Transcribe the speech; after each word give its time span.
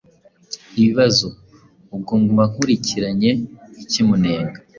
ibibazo. 0.79 1.27
Ubwo 1.95 2.13
mba 2.23 2.43
nkurikiranye 2.51 3.31
iki 3.83 4.01
munenga? 4.07 4.57